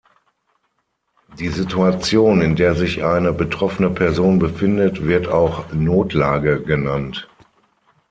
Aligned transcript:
Die 1.37 1.49
Situation, 1.49 2.41
in 2.41 2.55
der 2.55 2.73
sich 2.73 3.03
eine 3.03 3.33
betroffene 3.33 3.91
Person 3.91 4.39
befindet, 4.39 5.05
wird 5.05 5.27
auch 5.27 5.71
"Notlage" 5.73 6.63
genannt. 6.63 7.29